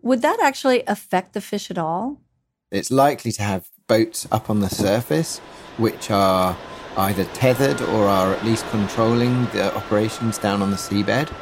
would 0.00 0.22
that 0.22 0.40
actually 0.42 0.84
affect 0.86 1.34
the 1.34 1.42
fish 1.42 1.70
at 1.70 1.76
all? 1.76 2.22
It's 2.70 2.90
likely 2.90 3.30
to 3.32 3.42
have 3.42 3.68
boats 3.86 4.26
up 4.32 4.48
on 4.48 4.60
the 4.60 4.68
surface, 4.68 5.38
which 5.76 6.10
are 6.10 6.56
either 6.96 7.24
tethered 7.26 7.80
or 7.82 8.06
are 8.06 8.32
at 8.32 8.44
least 8.44 8.66
controlling 8.70 9.44
the 9.46 9.74
operations 9.76 10.38
down 10.38 10.62
on 10.62 10.70
the 10.70 10.76
seabed. 10.76 11.32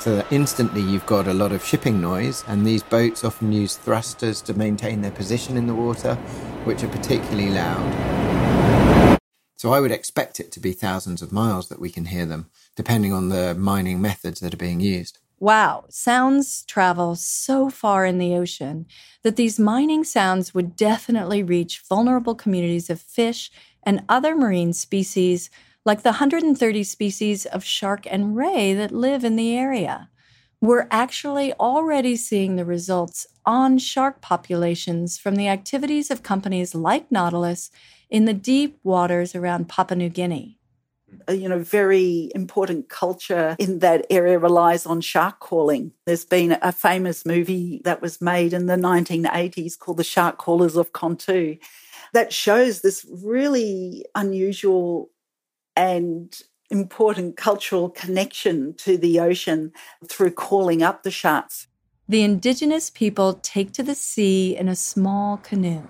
So 0.00 0.16
that 0.16 0.32
instantly 0.32 0.82
you've 0.82 1.06
got 1.06 1.26
a 1.26 1.32
lot 1.32 1.52
of 1.52 1.64
shipping 1.64 2.00
noise, 2.00 2.44
and 2.46 2.66
these 2.66 2.82
boats 2.82 3.24
often 3.24 3.52
use 3.52 3.76
thrusters 3.76 4.42
to 4.42 4.54
maintain 4.54 5.00
their 5.00 5.10
position 5.10 5.56
in 5.56 5.66
the 5.66 5.74
water, 5.74 6.16
which 6.64 6.82
are 6.82 6.88
particularly 6.88 7.50
loud. 7.50 9.18
So 9.56 9.72
I 9.72 9.80
would 9.80 9.90
expect 9.90 10.38
it 10.38 10.52
to 10.52 10.60
be 10.60 10.72
thousands 10.72 11.22
of 11.22 11.32
miles 11.32 11.68
that 11.68 11.80
we 11.80 11.90
can 11.90 12.06
hear 12.06 12.26
them, 12.26 12.50
depending 12.76 13.12
on 13.12 13.30
the 13.30 13.54
mining 13.54 14.02
methods 14.02 14.40
that 14.40 14.52
are 14.52 14.58
being 14.58 14.80
used. 14.80 15.18
Wow, 15.38 15.84
sounds 15.90 16.64
travel 16.64 17.14
so 17.14 17.68
far 17.68 18.06
in 18.06 18.16
the 18.16 18.34
ocean 18.34 18.86
that 19.22 19.36
these 19.36 19.60
mining 19.60 20.02
sounds 20.02 20.54
would 20.54 20.76
definitely 20.76 21.42
reach 21.42 21.82
vulnerable 21.86 22.34
communities 22.34 22.88
of 22.88 23.02
fish 23.02 23.50
and 23.82 24.02
other 24.08 24.34
marine 24.34 24.72
species, 24.72 25.50
like 25.84 26.02
the 26.02 26.10
130 26.10 26.82
species 26.84 27.44
of 27.44 27.62
shark 27.62 28.06
and 28.10 28.34
ray 28.34 28.72
that 28.72 28.92
live 28.92 29.24
in 29.24 29.36
the 29.36 29.54
area. 29.54 30.08
We're 30.62 30.88
actually 30.90 31.52
already 31.54 32.16
seeing 32.16 32.56
the 32.56 32.64
results 32.64 33.26
on 33.44 33.76
shark 33.76 34.22
populations 34.22 35.18
from 35.18 35.36
the 35.36 35.48
activities 35.48 36.10
of 36.10 36.22
companies 36.22 36.74
like 36.74 37.12
Nautilus 37.12 37.70
in 38.08 38.24
the 38.24 38.32
deep 38.32 38.78
waters 38.82 39.34
around 39.34 39.68
Papua 39.68 39.98
New 39.98 40.08
Guinea 40.08 40.55
you 41.28 41.48
know, 41.48 41.58
very 41.58 42.30
important 42.34 42.88
culture 42.88 43.56
in 43.58 43.80
that 43.80 44.06
area 44.10 44.38
relies 44.38 44.86
on 44.86 45.00
shark 45.00 45.40
calling. 45.40 45.92
There's 46.04 46.24
been 46.24 46.58
a 46.62 46.72
famous 46.72 47.26
movie 47.26 47.80
that 47.84 48.02
was 48.02 48.20
made 48.20 48.52
in 48.52 48.66
the 48.66 48.76
1980s 48.76 49.78
called 49.78 49.96
The 49.96 50.04
Shark 50.04 50.38
Callers 50.38 50.76
of 50.76 50.92
Kontu 50.92 51.58
that 52.12 52.32
shows 52.32 52.80
this 52.80 53.06
really 53.10 54.04
unusual 54.14 55.10
and 55.74 56.34
important 56.70 57.36
cultural 57.36 57.90
connection 57.90 58.74
to 58.74 58.96
the 58.96 59.20
ocean 59.20 59.72
through 60.08 60.32
calling 60.32 60.82
up 60.82 61.02
the 61.02 61.10
sharks. 61.10 61.68
The 62.08 62.22
indigenous 62.22 62.90
people 62.90 63.34
take 63.42 63.72
to 63.72 63.82
the 63.82 63.94
sea 63.94 64.56
in 64.56 64.68
a 64.68 64.76
small 64.76 65.38
canoe. 65.38 65.82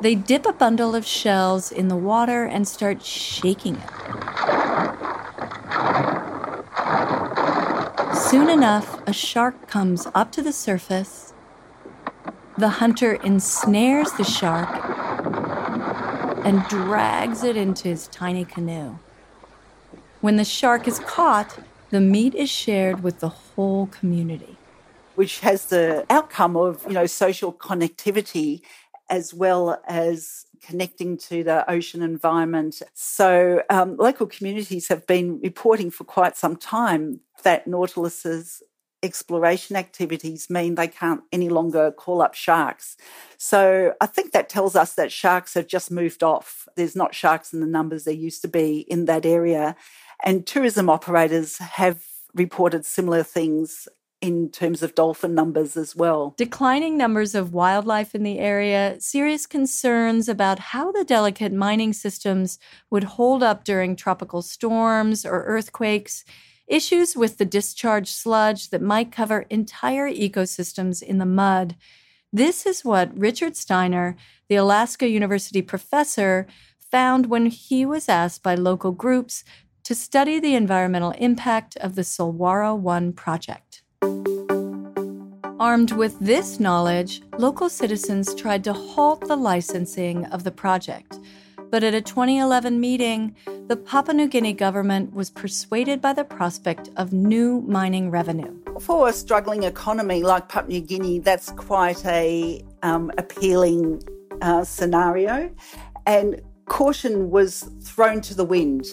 They 0.00 0.14
dip 0.14 0.46
a 0.46 0.52
bundle 0.54 0.94
of 0.94 1.04
shells 1.04 1.70
in 1.70 1.88
the 1.88 1.96
water 1.96 2.44
and 2.44 2.66
start 2.66 3.02
shaking 3.04 3.76
it. 3.76 3.90
Soon 8.16 8.48
enough, 8.48 9.06
a 9.06 9.12
shark 9.12 9.68
comes 9.68 10.06
up 10.14 10.32
to 10.32 10.42
the 10.42 10.54
surface. 10.54 11.34
The 12.56 12.70
hunter 12.80 13.16
ensnares 13.16 14.12
the 14.12 14.24
shark 14.24 14.68
and 16.46 16.64
drags 16.68 17.44
it 17.44 17.58
into 17.58 17.88
his 17.88 18.08
tiny 18.08 18.46
canoe. 18.46 18.98
When 20.22 20.36
the 20.36 20.44
shark 20.44 20.88
is 20.88 20.98
caught, 21.00 21.58
the 21.90 22.00
meat 22.00 22.34
is 22.34 22.48
shared 22.48 23.02
with 23.02 23.20
the 23.20 23.28
whole 23.28 23.86
community. 23.88 24.56
Which 25.14 25.40
has 25.40 25.66
the 25.66 26.06
outcome 26.08 26.56
of, 26.56 26.84
you 26.86 26.94
know, 26.94 27.06
social 27.06 27.52
connectivity 27.52 28.62
as 29.10 29.34
well 29.34 29.82
as 29.86 30.46
connecting 30.62 31.18
to 31.18 31.42
the 31.42 31.68
ocean 31.70 32.00
environment. 32.00 32.80
So, 32.94 33.62
um, 33.68 33.96
local 33.96 34.26
communities 34.26 34.88
have 34.88 35.06
been 35.06 35.40
reporting 35.40 35.90
for 35.90 36.04
quite 36.04 36.36
some 36.36 36.56
time 36.56 37.20
that 37.42 37.66
Nautilus's 37.66 38.62
exploration 39.02 39.76
activities 39.76 40.50
mean 40.50 40.74
they 40.74 40.86
can't 40.86 41.22
any 41.32 41.48
longer 41.48 41.90
call 41.90 42.20
up 42.22 42.34
sharks. 42.34 42.96
So, 43.36 43.94
I 44.00 44.06
think 44.06 44.32
that 44.32 44.48
tells 44.48 44.76
us 44.76 44.94
that 44.94 45.10
sharks 45.10 45.54
have 45.54 45.66
just 45.66 45.90
moved 45.90 46.22
off. 46.22 46.68
There's 46.76 46.96
not 46.96 47.14
sharks 47.14 47.52
in 47.52 47.60
the 47.60 47.66
numbers 47.66 48.04
there 48.04 48.14
used 48.14 48.42
to 48.42 48.48
be 48.48 48.80
in 48.80 49.06
that 49.06 49.26
area. 49.26 49.76
And 50.22 50.46
tourism 50.46 50.88
operators 50.88 51.58
have 51.58 52.04
reported 52.34 52.86
similar 52.86 53.22
things 53.22 53.88
in 54.20 54.50
terms 54.50 54.82
of 54.82 54.94
dolphin 54.94 55.34
numbers 55.34 55.76
as 55.76 55.96
well. 55.96 56.34
Declining 56.36 56.96
numbers 56.96 57.34
of 57.34 57.54
wildlife 57.54 58.14
in 58.14 58.22
the 58.22 58.38
area, 58.38 58.96
serious 58.98 59.46
concerns 59.46 60.28
about 60.28 60.58
how 60.58 60.92
the 60.92 61.04
delicate 61.04 61.52
mining 61.52 61.92
systems 61.92 62.58
would 62.90 63.04
hold 63.04 63.42
up 63.42 63.64
during 63.64 63.96
tropical 63.96 64.42
storms 64.42 65.24
or 65.24 65.44
earthquakes, 65.44 66.24
issues 66.66 67.16
with 67.16 67.38
the 67.38 67.46
discharge 67.46 68.10
sludge 68.10 68.68
that 68.70 68.82
might 68.82 69.10
cover 69.10 69.46
entire 69.50 70.08
ecosystems 70.08 71.02
in 71.02 71.18
the 71.18 71.26
mud. 71.26 71.76
This 72.32 72.66
is 72.66 72.84
what 72.84 73.18
Richard 73.18 73.56
Steiner, 73.56 74.16
the 74.48 74.56
Alaska 74.56 75.08
University 75.08 75.62
professor, 75.62 76.46
found 76.78 77.26
when 77.26 77.46
he 77.46 77.86
was 77.86 78.08
asked 78.08 78.42
by 78.42 78.54
local 78.54 78.92
groups 78.92 79.44
to 79.84 79.94
study 79.94 80.38
the 80.38 80.54
environmental 80.54 81.12
impact 81.12 81.76
of 81.78 81.94
the 81.94 82.02
Solwara 82.02 82.78
1 82.78 83.12
project. 83.14 83.69
Armed 85.60 85.92
with 85.92 86.18
this 86.20 86.58
knowledge, 86.58 87.20
local 87.36 87.68
citizens 87.68 88.34
tried 88.34 88.64
to 88.64 88.72
halt 88.72 89.28
the 89.28 89.36
licensing 89.36 90.24
of 90.32 90.42
the 90.42 90.50
project. 90.50 91.18
But 91.70 91.84
at 91.84 91.92
a 91.92 92.00
2011 92.00 92.80
meeting, 92.80 93.36
the 93.68 93.76
Papua 93.76 94.14
New 94.14 94.26
Guinea 94.26 94.54
government 94.54 95.12
was 95.12 95.28
persuaded 95.28 96.00
by 96.00 96.14
the 96.14 96.24
prospect 96.24 96.88
of 96.96 97.12
new 97.12 97.60
mining 97.68 98.10
revenue. 98.10 98.56
For 98.80 99.10
a 99.10 99.12
struggling 99.12 99.64
economy 99.64 100.22
like 100.22 100.48
Papua 100.48 100.72
New 100.72 100.80
Guinea, 100.80 101.18
that's 101.18 101.50
quite 101.50 102.06
a 102.06 102.64
um, 102.82 103.12
appealing 103.18 104.02
uh, 104.40 104.64
scenario. 104.64 105.54
And 106.06 106.40
caution 106.64 107.28
was 107.28 107.70
thrown 107.82 108.22
to 108.22 108.34
the 108.34 108.46
wind. 108.46 108.86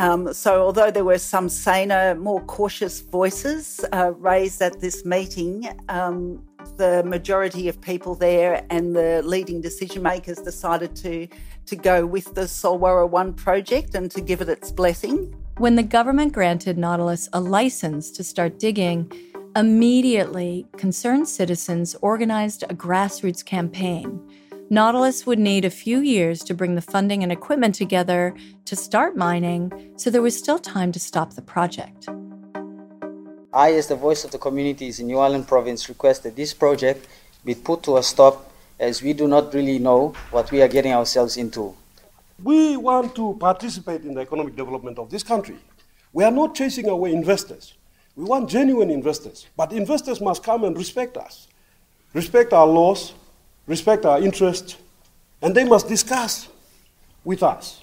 Um, 0.00 0.32
so, 0.32 0.62
although 0.62 0.90
there 0.90 1.04
were 1.04 1.18
some 1.18 1.50
saner, 1.50 2.14
more 2.14 2.40
cautious 2.44 3.02
voices 3.02 3.84
uh, 3.92 4.12
raised 4.16 4.62
at 4.62 4.80
this 4.80 5.04
meeting, 5.04 5.68
um, 5.90 6.42
the 6.78 7.02
majority 7.04 7.68
of 7.68 7.78
people 7.82 8.14
there 8.14 8.64
and 8.70 8.96
the 8.96 9.20
leading 9.22 9.60
decision 9.60 10.02
makers 10.02 10.38
decided 10.38 10.96
to 10.96 11.28
to 11.66 11.76
go 11.76 12.06
with 12.06 12.34
the 12.34 12.46
Solwara 12.46 13.06
One 13.06 13.34
project 13.34 13.94
and 13.94 14.10
to 14.12 14.22
give 14.22 14.40
it 14.40 14.48
its 14.48 14.72
blessing. 14.72 15.36
When 15.58 15.76
the 15.76 15.82
government 15.82 16.32
granted 16.32 16.78
Nautilus 16.78 17.28
a 17.34 17.40
license 17.40 18.10
to 18.12 18.24
start 18.24 18.58
digging, 18.58 19.12
immediately 19.54 20.66
concerned 20.78 21.28
citizens 21.28 21.94
organized 22.00 22.62
a 22.62 22.74
grassroots 22.74 23.44
campaign. 23.44 24.18
Nautilus 24.72 25.26
would 25.26 25.40
need 25.40 25.64
a 25.64 25.70
few 25.70 25.98
years 25.98 26.44
to 26.44 26.54
bring 26.54 26.76
the 26.76 26.80
funding 26.80 27.24
and 27.24 27.32
equipment 27.32 27.74
together 27.74 28.32
to 28.66 28.76
start 28.76 29.16
mining, 29.16 29.72
so 29.96 30.10
there 30.10 30.22
was 30.22 30.38
still 30.38 30.60
time 30.60 30.92
to 30.92 31.00
stop 31.00 31.34
the 31.34 31.42
project. 31.42 32.08
I, 33.52 33.72
as 33.72 33.88
the 33.88 33.96
voice 33.96 34.22
of 34.22 34.30
the 34.30 34.38
communities 34.38 35.00
in 35.00 35.08
New 35.08 35.18
Ireland 35.18 35.48
province, 35.48 35.88
request 35.88 36.22
that 36.22 36.36
this 36.36 36.54
project 36.54 37.08
be 37.44 37.56
put 37.56 37.82
to 37.82 37.96
a 37.96 38.02
stop 38.04 38.48
as 38.78 39.02
we 39.02 39.12
do 39.12 39.26
not 39.26 39.52
really 39.52 39.80
know 39.80 40.14
what 40.30 40.52
we 40.52 40.62
are 40.62 40.68
getting 40.68 40.92
ourselves 40.92 41.36
into. 41.36 41.74
We 42.40 42.76
want 42.76 43.16
to 43.16 43.36
participate 43.40 44.02
in 44.02 44.14
the 44.14 44.20
economic 44.20 44.54
development 44.54 45.00
of 45.00 45.10
this 45.10 45.24
country. 45.24 45.58
We 46.12 46.22
are 46.22 46.30
not 46.30 46.54
chasing 46.54 46.88
away 46.88 47.12
investors. 47.12 47.74
We 48.14 48.22
want 48.22 48.48
genuine 48.48 48.90
investors. 48.90 49.48
But 49.56 49.72
investors 49.72 50.20
must 50.20 50.44
come 50.44 50.62
and 50.62 50.76
respect 50.78 51.16
us, 51.16 51.48
respect 52.14 52.52
our 52.52 52.68
laws, 52.68 53.14
respect 53.66 54.04
our 54.04 54.20
interests, 54.20 54.76
and 55.42 55.54
they 55.54 55.64
must 55.64 55.88
discuss 55.88 56.48
with 57.24 57.42
us. 57.42 57.82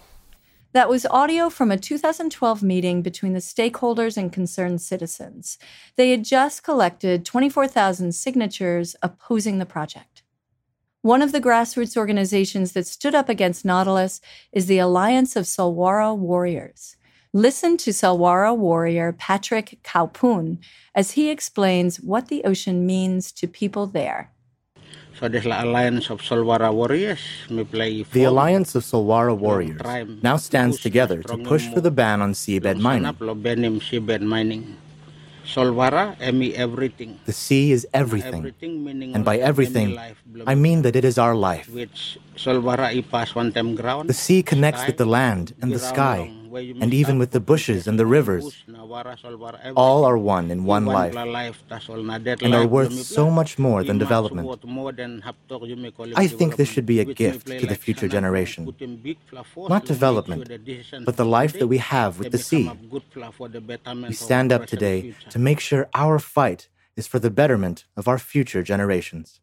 That 0.73 0.89
was 0.89 1.05
audio 1.07 1.49
from 1.49 1.71
a 1.71 1.77
2012 1.77 2.61
meeting 2.61 3.01
between 3.01 3.33
the 3.33 3.39
stakeholders 3.39 4.17
and 4.17 4.31
concerned 4.31 4.81
citizens. 4.81 5.57
They 5.95 6.11
had 6.11 6.23
just 6.23 6.63
collected 6.63 7.25
24,000 7.25 8.13
signatures 8.13 8.95
opposing 9.01 9.59
the 9.59 9.65
project. 9.65 10.23
One 11.01 11.21
of 11.21 11.31
the 11.31 11.41
grassroots 11.41 11.95
organizations 11.95 12.73
that 12.73 12.85
stood 12.85 13.15
up 13.15 13.29
against 13.29 13.63
Nautilus 13.63 14.19
is 14.51 14.65
the 14.65 14.79
Alliance 14.79 15.35
of 15.35 15.45
Solwara 15.45 16.15
Warriors. 16.15 16.97
Listen 17.33 17.77
to 17.77 17.91
Solwara 17.91 18.55
warrior 18.55 19.13
Patrick 19.13 19.79
Kaupun 19.83 20.57
as 20.95 21.11
he 21.11 21.29
explains 21.29 22.01
what 22.01 22.27
the 22.27 22.43
ocean 22.43 22.85
means 22.85 23.31
to 23.33 23.47
people 23.47 23.85
there. 23.85 24.31
So 25.19 25.27
the 25.27 25.41
Alliance 25.41 26.11
of 26.11 26.21
Solwara 26.21 26.71
Warriors 26.71 27.19
The 27.49 28.23
Alliance 28.23 28.75
of 28.75 28.83
Solwara 28.83 29.35
Warriors 29.35 29.81
now 30.21 30.37
stands 30.37 30.79
together 30.79 31.23
to 31.23 31.37
push 31.39 31.65
for 31.73 31.81
the 31.81 31.89
ban 31.89 32.21
on 32.21 32.33
seabed 32.33 32.77
mining. 32.77 33.03
everything. 36.53 37.19
The 37.25 37.33
sea 37.33 37.71
is 37.71 37.87
everything. 37.93 38.53
And 39.15 39.25
by 39.25 39.37
everything, 39.37 39.97
I 40.45 40.53
mean 40.53 40.83
that 40.83 40.95
it 40.95 41.03
is 41.03 41.17
our 41.17 41.33
life. 41.33 41.65
The 41.73 41.89
sea 44.13 44.43
connects 44.43 44.85
with 44.85 44.97
the 44.97 45.05
land 45.05 45.55
and 45.61 45.71
the 45.71 45.79
sky 45.79 46.36
and 46.81 46.93
even 46.93 47.17
with 47.19 47.31
the 47.31 47.39
bushes 47.39 47.87
and 47.87 47.99
the 47.99 48.05
rivers. 48.05 48.63
All 49.75 50.05
are 50.05 50.17
one 50.17 50.51
in 50.51 50.65
one 50.65 50.85
life 50.85 51.15
and 51.15 52.55
are 52.55 52.67
worth 52.67 52.93
so 52.93 53.29
much 53.29 53.59
more 53.59 53.83
than 53.83 53.97
development. 53.97 54.47
I 56.15 56.27
think 56.27 56.55
this 56.55 56.69
should 56.69 56.85
be 56.85 56.99
a 56.99 57.05
gift 57.05 57.47
to 57.47 57.65
the 57.65 57.75
future 57.75 58.07
generation. 58.07 58.73
Not 59.69 59.85
development, 59.85 60.49
but 61.05 61.17
the 61.17 61.25
life 61.25 61.53
that 61.59 61.67
we 61.67 61.77
have 61.77 62.19
with 62.19 62.31
the 62.31 62.37
sea. 62.37 62.71
We 64.07 64.13
stand 64.13 64.51
up 64.51 64.65
today 64.65 65.13
to 65.29 65.39
make 65.39 65.59
sure 65.59 65.89
our 65.93 66.19
fight 66.19 66.69
is 66.95 67.07
for 67.07 67.19
the 67.19 67.29
betterment 67.29 67.85
of 67.95 68.07
our 68.07 68.17
future 68.17 68.63
generations. 68.63 69.39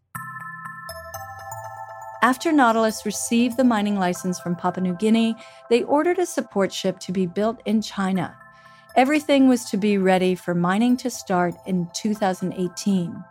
After 2.25 2.53
Nautilus 2.53 3.05
received 3.05 3.59
the 3.59 3.65
mining 3.65 3.99
license 3.99 4.41
from 4.41 4.57
Papua 4.57 4.83
New 4.83 4.95
Guinea, 4.95 5.37
they 5.69 5.83
ordered 5.83 6.19
a 6.19 6.25
support 6.25 6.73
ship 6.73 6.99
to 7.01 7.13
be 7.13 7.27
built 7.27 7.61
in 7.67 7.83
China. 7.83 8.35
Everything 8.97 9.47
was 9.47 9.67
to 9.67 9.77
be 9.77 9.99
ready 9.99 10.35
for 10.35 10.55
mining 10.55 10.97
to 10.97 11.11
start 11.11 11.55
in 11.67 11.87
2018. 11.93 13.23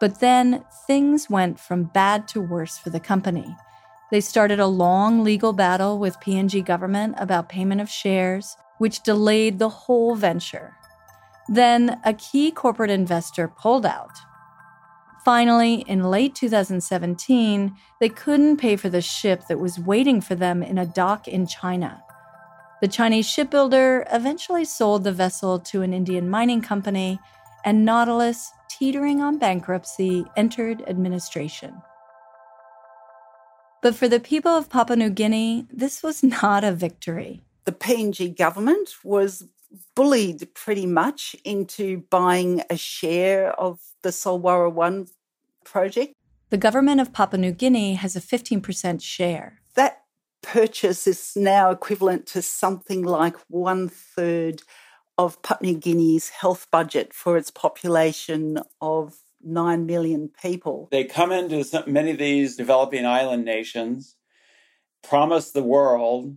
But 0.00 0.18
then 0.18 0.64
things 0.88 1.30
went 1.30 1.60
from 1.60 1.84
bad 1.84 2.26
to 2.28 2.40
worse 2.40 2.76
for 2.76 2.90
the 2.90 2.98
company. 2.98 3.56
They 4.10 4.20
started 4.20 4.58
a 4.58 4.66
long 4.66 5.22
legal 5.22 5.52
battle 5.52 6.00
with 6.00 6.18
PNG 6.18 6.64
government 6.64 7.14
about 7.18 7.48
payment 7.48 7.80
of 7.80 7.88
shares, 7.88 8.56
which 8.78 9.04
delayed 9.04 9.60
the 9.60 9.68
whole 9.68 10.16
venture. 10.16 10.74
Then 11.48 12.00
a 12.04 12.14
key 12.14 12.50
corporate 12.50 12.90
investor 12.90 13.46
pulled 13.46 13.86
out, 13.86 14.18
Finally, 15.28 15.84
in 15.86 16.10
late 16.10 16.34
2017, 16.34 17.76
they 18.00 18.08
couldn't 18.08 18.56
pay 18.56 18.76
for 18.76 18.88
the 18.88 19.02
ship 19.02 19.42
that 19.46 19.58
was 19.58 19.78
waiting 19.78 20.22
for 20.22 20.34
them 20.34 20.62
in 20.62 20.78
a 20.78 20.86
dock 20.86 21.28
in 21.28 21.46
China. 21.46 22.02
The 22.80 22.88
Chinese 22.88 23.28
shipbuilder 23.28 24.06
eventually 24.10 24.64
sold 24.64 25.04
the 25.04 25.12
vessel 25.12 25.58
to 25.58 25.82
an 25.82 25.92
Indian 25.92 26.30
mining 26.30 26.62
company, 26.62 27.20
and 27.62 27.84
Nautilus, 27.84 28.50
teetering 28.70 29.20
on 29.20 29.36
bankruptcy, 29.36 30.24
entered 30.34 30.82
administration. 30.88 31.74
But 33.82 33.94
for 33.94 34.08
the 34.08 34.20
people 34.20 34.52
of 34.52 34.70
Papua 34.70 34.96
New 34.96 35.10
Guinea, 35.10 35.66
this 35.70 36.02
was 36.02 36.22
not 36.22 36.64
a 36.64 36.72
victory. 36.72 37.42
The 37.66 37.72
PNG 37.72 38.34
government 38.34 38.88
was 39.04 39.44
bullied 39.94 40.48
pretty 40.54 40.86
much 40.86 41.36
into 41.44 41.98
buying 42.08 42.62
a 42.70 42.78
share 42.78 43.52
of 43.60 43.78
the 44.02 44.08
Solwara 44.08 44.72
1 44.72 45.06
project. 45.70 46.14
The 46.50 46.56
government 46.56 47.00
of 47.00 47.12
Papua 47.12 47.38
New 47.38 47.52
Guinea 47.52 47.94
has 47.94 48.16
a 48.16 48.20
15% 48.20 49.02
share. 49.02 49.60
That 49.74 50.02
purchase 50.42 51.06
is 51.06 51.32
now 51.36 51.70
equivalent 51.70 52.26
to 52.28 52.42
something 52.42 53.02
like 53.02 53.36
one 53.48 53.88
third 53.88 54.62
of 55.18 55.42
Papua 55.42 55.72
New 55.72 55.78
Guinea's 55.78 56.30
health 56.30 56.66
budget 56.70 57.12
for 57.12 57.36
its 57.36 57.50
population 57.50 58.58
of 58.80 59.16
9 59.42 59.86
million 59.86 60.30
people. 60.42 60.88
They 60.90 61.04
come 61.04 61.32
into 61.32 61.64
many 61.86 62.12
of 62.12 62.18
these 62.18 62.56
developing 62.56 63.04
island 63.04 63.44
nations, 63.44 64.16
promise 65.02 65.50
the 65.50 65.62
world 65.62 66.36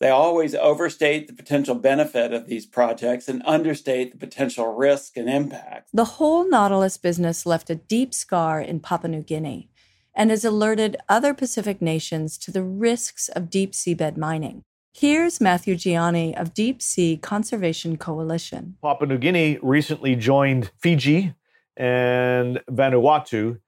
they 0.00 0.10
always 0.10 0.54
overstate 0.54 1.26
the 1.26 1.32
potential 1.32 1.74
benefit 1.74 2.32
of 2.32 2.46
these 2.46 2.66
projects 2.66 3.28
and 3.28 3.42
understate 3.44 4.12
the 4.12 4.18
potential 4.18 4.74
risk 4.74 5.16
and 5.16 5.28
impact. 5.28 5.88
The 5.92 6.04
whole 6.04 6.48
Nautilus 6.48 6.96
business 6.96 7.44
left 7.44 7.70
a 7.70 7.74
deep 7.74 8.14
scar 8.14 8.60
in 8.60 8.80
Papua 8.80 9.10
New 9.10 9.22
Guinea 9.22 9.68
and 10.14 10.30
has 10.30 10.44
alerted 10.44 10.96
other 11.08 11.34
Pacific 11.34 11.82
nations 11.82 12.38
to 12.38 12.50
the 12.50 12.62
risks 12.62 13.28
of 13.28 13.50
deep 13.50 13.72
seabed 13.72 14.16
mining. 14.16 14.62
Here's 14.92 15.40
Matthew 15.40 15.76
Gianni 15.76 16.36
of 16.36 16.54
Deep 16.54 16.82
Sea 16.82 17.16
Conservation 17.16 17.96
Coalition. 17.96 18.76
Papua 18.82 19.08
New 19.08 19.18
Guinea 19.18 19.58
recently 19.62 20.16
joined 20.16 20.70
Fiji 20.78 21.34
and 21.76 22.60
Vanuatu 22.70 23.60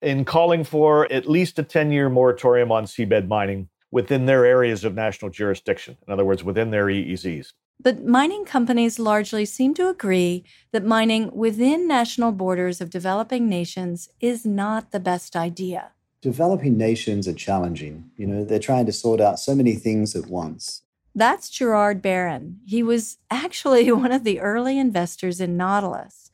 in 0.00 0.24
calling 0.24 0.64
for 0.64 1.10
at 1.12 1.28
least 1.28 1.58
a 1.58 1.62
10 1.62 1.92
year 1.92 2.08
moratorium 2.08 2.72
on 2.72 2.84
seabed 2.84 3.28
mining 3.28 3.68
within 3.90 4.26
their 4.26 4.44
areas 4.44 4.84
of 4.84 4.94
national 4.94 5.30
jurisdiction, 5.30 5.96
in 6.06 6.12
other 6.12 6.24
words, 6.24 6.44
within 6.44 6.70
their 6.70 6.86
EEZs. 6.86 7.52
But 7.80 8.04
mining 8.04 8.44
companies 8.44 8.98
largely 8.98 9.44
seem 9.44 9.72
to 9.74 9.88
agree 9.88 10.44
that 10.72 10.84
mining 10.84 11.30
within 11.32 11.86
national 11.86 12.32
borders 12.32 12.80
of 12.80 12.90
developing 12.90 13.48
nations 13.48 14.08
is 14.20 14.44
not 14.44 14.90
the 14.90 14.98
best 14.98 15.36
idea. 15.36 15.92
Developing 16.20 16.76
nations 16.76 17.28
are 17.28 17.32
challenging. 17.32 18.10
You 18.16 18.26
know, 18.26 18.44
they're 18.44 18.58
trying 18.58 18.86
to 18.86 18.92
sort 18.92 19.20
out 19.20 19.38
so 19.38 19.54
many 19.54 19.76
things 19.76 20.16
at 20.16 20.26
once. 20.26 20.82
That's 21.14 21.48
Gerard 21.48 22.02
Barron. 22.02 22.58
He 22.66 22.82
was 22.82 23.18
actually 23.30 23.90
one 23.92 24.10
of 24.10 24.24
the 24.24 24.40
early 24.40 24.76
investors 24.76 25.40
in 25.40 25.56
Nautilus, 25.56 26.32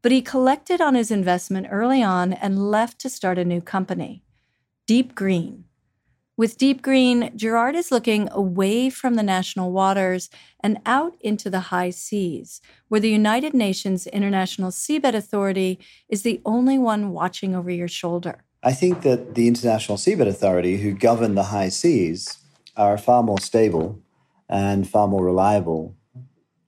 but 0.00 0.12
he 0.12 0.22
collected 0.22 0.80
on 0.80 0.94
his 0.94 1.10
investment 1.10 1.66
early 1.70 2.02
on 2.02 2.32
and 2.32 2.70
left 2.70 2.98
to 3.00 3.10
start 3.10 3.38
a 3.38 3.44
new 3.44 3.60
company, 3.60 4.22
Deep 4.86 5.14
Green. 5.14 5.65
With 6.38 6.58
Deep 6.58 6.82
Green, 6.82 7.30
Gerard 7.34 7.74
is 7.76 7.90
looking 7.90 8.28
away 8.30 8.90
from 8.90 9.14
the 9.14 9.22
national 9.22 9.72
waters 9.72 10.28
and 10.60 10.78
out 10.84 11.16
into 11.22 11.48
the 11.48 11.72
high 11.72 11.88
seas, 11.88 12.60
where 12.88 13.00
the 13.00 13.08
United 13.08 13.54
Nations 13.54 14.06
International 14.06 14.70
Seabed 14.70 15.14
Authority 15.14 15.78
is 16.10 16.24
the 16.24 16.42
only 16.44 16.76
one 16.76 17.12
watching 17.12 17.54
over 17.54 17.70
your 17.70 17.88
shoulder. 17.88 18.44
I 18.62 18.74
think 18.74 19.00
that 19.00 19.34
the 19.34 19.48
International 19.48 19.96
Seabed 19.96 20.26
Authority, 20.26 20.76
who 20.76 20.92
govern 20.92 21.36
the 21.36 21.44
high 21.44 21.70
seas, 21.70 22.36
are 22.76 22.98
far 22.98 23.22
more 23.22 23.40
stable 23.40 23.98
and 24.46 24.86
far 24.86 25.08
more 25.08 25.24
reliable 25.24 25.96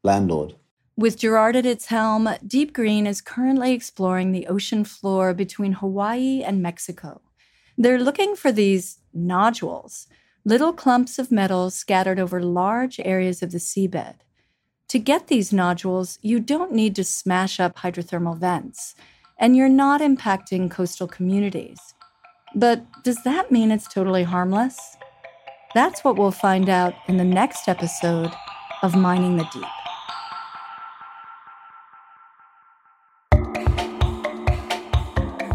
landlord. 0.03 0.55
With 0.97 1.19
Gerard 1.19 1.57
at 1.57 1.67
its 1.67 1.87
helm, 1.87 2.31
Deep 2.47 2.73
Green 2.73 3.07
is 3.07 3.21
currently 3.21 3.75
exploring 3.75 4.33
the 4.33 4.47
ocean 4.47 4.85
floor 4.85 5.35
between 5.35 5.73
Hawaii 5.73 6.43
and 6.43 6.63
Mexico. 6.63 7.21
They're 7.81 8.01
looking 8.01 8.35
for 8.35 8.51
these 8.51 8.99
nodules, 9.27 10.07
little 10.45 10.73
clumps 10.73 11.19
of 11.19 11.31
metal 11.31 11.71
scattered 11.71 12.19
over 12.19 12.41
large 12.41 13.01
areas 13.01 13.43
of 13.43 13.51
the 13.51 13.59
seabed. 13.59 14.15
To 14.89 14.99
get 14.99 15.27
these 15.27 15.53
nodules, 15.53 16.19
you 16.23 16.41
don't 16.41 16.73
need 16.73 16.97
to 16.97 17.05
smash 17.05 17.61
up 17.61 17.77
hydrothermal 17.77 18.39
vents, 18.39 18.95
and 19.39 19.57
you're 19.57 19.69
not 19.69 20.01
impacting 20.01 20.71
coastal 20.71 21.07
communities. 21.07 21.79
But 22.55 22.85
does 23.05 23.23
that 23.25 23.53
mean 23.53 23.71
it's 23.71 23.93
totally 23.93 24.23
harmless? 24.23 24.97
That's 25.75 26.03
what 26.03 26.17
we'll 26.17 26.31
find 26.31 26.71
out 26.71 26.95
in 27.07 27.19
the 27.19 27.25
next 27.25 27.69
episode 27.69 28.33
of 28.83 28.95
Mining 28.97 29.37
the 29.37 29.49
Deep. 29.53 29.88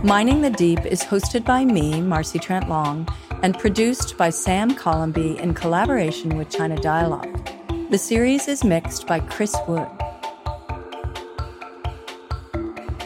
Mining 0.06 0.42
the 0.42 0.50
Deep 0.50 0.86
is 0.86 1.02
hosted 1.02 1.46
by 1.46 1.63
me, 1.63 2.02
Marcy 2.02 2.38
Trent 2.38 2.68
Long, 2.68 3.08
and 3.42 3.58
produced 3.58 4.18
by 4.18 4.32
Sam 4.32 4.76
Columby 4.76 5.39
in 5.39 5.54
collaboration 5.54 6.38
with 6.38 6.50
China 6.50 6.76
Dialogue. 6.76 7.50
The 7.89 7.98
series 7.98 8.50
is 8.50 8.66
mixed 8.66 9.08
by 9.08 9.22
Chris 9.22 9.56
Wood. 9.66 9.88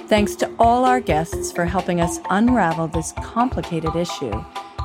Thanks 0.08 0.36
to 0.38 0.52
all 0.58 0.86
our 0.86 1.00
guests 1.00 1.52
for 1.52 1.66
helping 1.66 2.02
us 2.02 2.18
unravel 2.32 2.88
this 2.88 3.14
complicated 3.22 3.96
issue, 3.96 4.34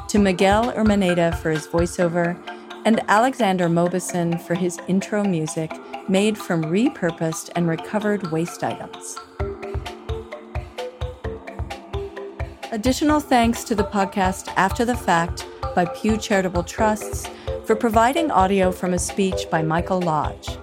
to 0.08 0.18
Miguel 0.18 0.70
Urmeneta 0.72 1.34
for 1.38 1.50
his 1.50 1.66
voiceover, 1.66 2.38
and 2.84 3.00
Alexander 3.08 3.70
Mobison 3.70 4.38
for 4.38 4.54
his 4.54 4.78
intro 4.86 5.24
music 5.24 5.72
made 6.10 6.36
from 6.36 6.64
repurposed 6.64 7.48
and 7.56 7.66
recovered 7.66 8.30
waste 8.30 8.62
items. 8.62 9.16
Additional 12.72 13.20
thanks 13.20 13.64
to 13.64 13.74
the 13.74 13.84
podcast 13.84 14.50
After 14.56 14.86
the 14.86 14.96
Fact 14.96 15.46
by 15.74 15.84
Pew 15.84 16.16
Charitable 16.16 16.62
Trusts 16.62 17.28
for 17.66 17.76
providing 17.76 18.30
audio 18.30 18.72
from 18.72 18.94
a 18.94 18.98
speech 18.98 19.50
by 19.50 19.60
Michael 19.60 20.00
Lodge. 20.00 20.56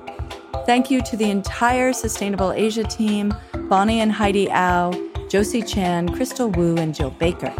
Thank 0.65 0.89
you 0.89 1.03
to 1.03 1.15
the 1.15 1.29
entire 1.29 1.93
Sustainable 1.93 2.51
Asia 2.51 2.83
team 2.83 3.31
Bonnie 3.69 3.99
and 3.99 4.11
Heidi 4.11 4.49
Au, 4.49 4.91
Josie 5.29 5.61
Chan, 5.61 6.09
Crystal 6.15 6.49
Wu, 6.49 6.77
and 6.77 6.95
Jill 6.95 7.11
Baker. 7.11 7.53